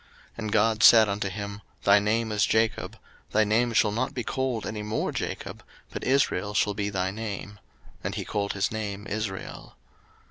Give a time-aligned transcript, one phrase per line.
[0.31, 2.97] 01:035:010 And God said unto him, Thy name is Jacob:
[3.33, 7.59] thy name shall not be called any more Jacob, but Israel shall be thy name:
[8.03, 9.75] and he called his name Israel.